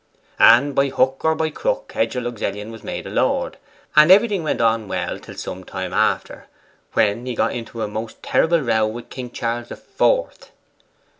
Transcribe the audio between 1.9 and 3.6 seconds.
Hedger Luxellian was made a lord,